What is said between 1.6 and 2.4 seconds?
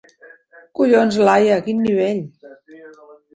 quin nivell!